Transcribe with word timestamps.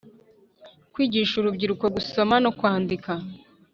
kwigisha 0.93 1.33
urubyiruko 1.37 1.85
gusoma 1.95 2.35
no 2.43 2.51
kwandika 2.57 3.11